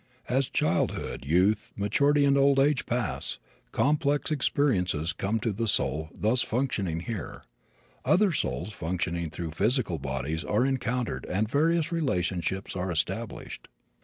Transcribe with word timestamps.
As 0.27 0.49
childhood, 0.49 1.25
youth, 1.27 1.71
maturity 1.75 2.25
and 2.25 2.35
old 2.35 2.59
age 2.59 2.87
pass, 2.87 3.37
complex 3.71 4.31
experiences 4.31 5.13
come 5.13 5.39
to 5.41 5.51
the 5.53 5.67
soul 5.67 6.09
thus 6.11 6.41
functioning 6.41 7.01
here. 7.01 7.43
Other 8.03 8.31
souls 8.33 8.71
functioning 8.73 9.29
through 9.29 9.51
physical 9.51 9.99
bodies 9.99 10.43
are 10.43 10.65
encountered 10.65 11.27
and 11.29 11.47
various 11.47 11.91
relationships 11.91 12.75
are 12.75 12.89
established. 12.91 13.67